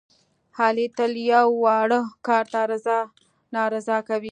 [0.59, 2.99] علي تل یوه واړه کار ته رضا
[3.53, 4.19] نارضا کوي.